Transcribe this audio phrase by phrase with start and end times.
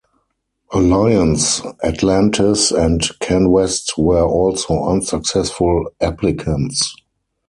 [0.73, 6.95] Alliance Atlantis and Canwest were also unsuccessful applicants.